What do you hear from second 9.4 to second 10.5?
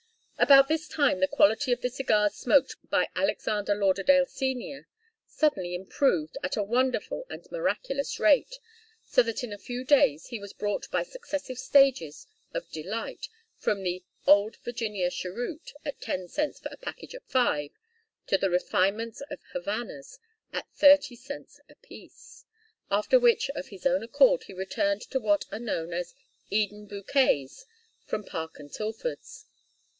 in a few days he